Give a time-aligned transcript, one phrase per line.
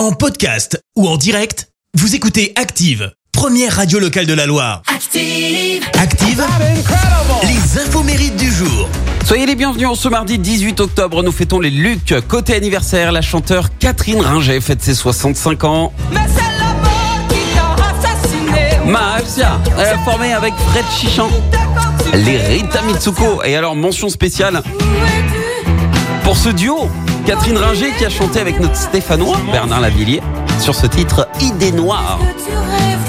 [0.00, 4.80] En podcast ou en direct, vous écoutez Active, première radio locale de la Loire.
[4.86, 5.84] Active.
[5.92, 6.42] Active,
[7.42, 8.88] les infos mérites du jour.
[9.26, 11.22] Soyez les bienvenus en ce mardi 18 octobre.
[11.22, 12.14] Nous fêtons les Luc.
[12.28, 15.92] Côté anniversaire, la chanteure Catherine Ringer fête ses 65 ans.
[16.10, 18.90] Mais c'est la mort qui t'a assassiné.
[18.90, 21.28] Mafia, elle a formé avec Fred Chichan,
[22.14, 23.42] les Rita Mitsuko.
[23.44, 24.62] Et alors, mention spéciale
[26.24, 26.88] pour ce duo.
[27.26, 30.20] Catherine Ringer qui a chanté avec notre Stéphanois, Bernard Lavillier,
[30.58, 32.18] sur ce titre Idée Noire.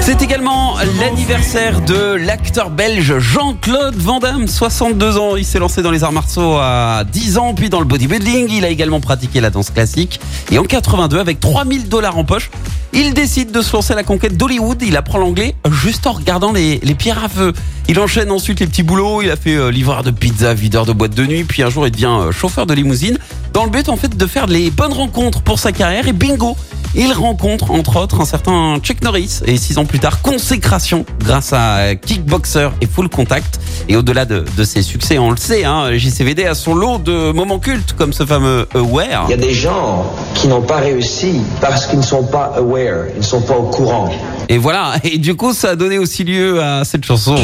[0.02, 5.36] C'est également l'anniversaire de l'acteur belge Jean-Claude Van Damme, 62 ans.
[5.36, 8.50] Il s'est lancé dans les arts martiaux à 10 ans, puis dans le bodybuilding.
[8.50, 10.20] Il a également pratiqué la danse classique.
[10.52, 12.50] Et en 82, avec 3000 dollars en poche,
[12.94, 14.82] il décide de se lancer à la conquête d'Hollywood.
[14.82, 17.54] Il apprend l'anglais juste en regardant les, les pierres à feu.
[17.88, 19.22] Il enchaîne ensuite les petits boulots.
[19.22, 21.44] Il a fait euh, livreur de pizza, videur de boîte de nuit.
[21.44, 23.18] Puis un jour, il devient euh, chauffeur de limousine.
[23.54, 26.08] Dans le but, en fait, de faire les bonnes rencontres pour sa carrière.
[26.08, 26.56] Et bingo
[26.96, 31.54] il rencontre entre autres un certain Chuck Norris et six ans plus tard consécration grâce
[31.54, 33.60] à Kickboxer et Full Contact.
[33.88, 37.32] Et au-delà de, de ses succès, on le sait, hein, JCVD a son lot de
[37.32, 39.26] moments cultes comme ce fameux Aware.
[39.28, 43.06] Il y a des gens qui n'ont pas réussi parce qu'ils ne sont pas aware,
[43.14, 44.10] ils ne sont pas au courant.
[44.50, 47.36] Et voilà, et du coup ça a donné aussi lieu à cette chanson.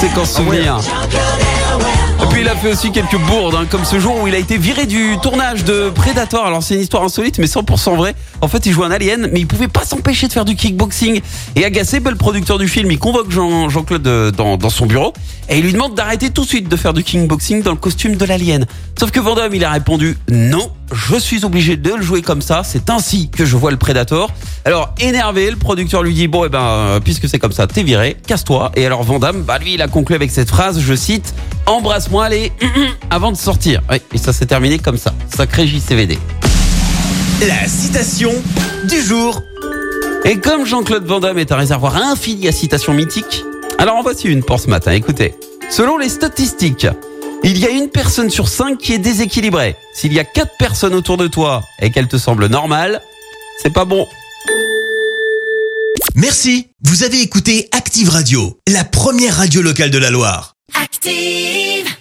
[0.00, 0.78] C'est qu'en souvenir.
[2.30, 4.58] Puis il a fait aussi quelques bourdes, hein, comme ce jour où il a été
[4.58, 6.44] viré du tournage de Predator.
[6.46, 8.14] Alors c'est une histoire insolite, mais 100% vrai.
[8.40, 11.20] En fait, il jouait un alien, mais il pouvait pas s'empêcher de faire du kickboxing.
[11.56, 15.12] Et agacé, le producteur du film, il convoque Jean- Jean-Claude euh, dans, son bureau
[15.48, 18.16] et il lui demande d'arrêter tout de suite de faire du kickboxing dans le costume
[18.16, 18.66] de l'alien.
[18.98, 22.42] Sauf que Van Damme, il a répondu non, je suis obligé de le jouer comme
[22.42, 22.62] ça.
[22.64, 24.30] C'est ainsi que je vois le Predator.
[24.64, 27.82] Alors énervé, le producteur lui dit bon, eh ben, euh, puisque c'est comme ça, t'es
[27.82, 28.72] viré, casse-toi.
[28.76, 31.34] Et alors Van Damme, bah lui, il a conclu avec cette phrase, je cite,
[31.68, 32.52] embrasse-moi, allez,
[33.10, 33.82] avant de sortir.
[33.90, 35.14] Oui, et ça s'est terminé comme ça.
[35.34, 36.18] Sacré JCVD.
[37.46, 38.32] La citation
[38.88, 39.42] du jour.
[40.24, 43.44] Et comme Jean-Claude Van Damme est un réservoir infini à citations mythiques,
[43.78, 44.92] alors en voici une pour ce matin.
[44.92, 45.34] Écoutez,
[45.70, 46.88] selon les statistiques,
[47.44, 49.76] il y a une personne sur cinq qui est déséquilibrée.
[49.94, 53.00] S'il y a quatre personnes autour de toi et qu'elles te semblent normales,
[53.62, 54.06] c'est pas bon.
[56.14, 56.68] Merci.
[56.82, 60.57] Vous avez écouté Active Radio, la première radio locale de la Loire.
[60.74, 61.97] Active.